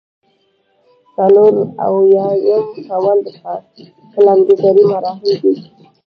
څلور 1.15 1.53
اویایم 1.87 2.65
سوال 2.87 3.17
د 3.25 3.27
پلانګذارۍ 4.11 4.83
مراحل 4.91 5.31
دي. 5.43 5.53